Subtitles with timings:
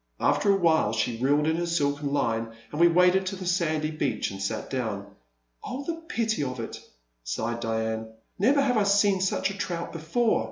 [0.19, 3.91] After a while she reeled in her silken line, and we waded to the sandy
[3.91, 5.05] beach and sat down.
[5.63, 6.79] Oh, the pity of it,
[7.23, 10.39] ''sighed Diane;never have I seen such a trout before.